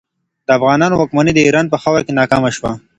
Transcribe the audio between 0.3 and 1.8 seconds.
د افغانانو واکمني د ایران په